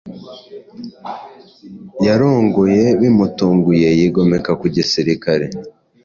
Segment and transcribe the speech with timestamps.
[2.05, 5.45] Yarongoye bimutunguye, yigomeka ku gisirikare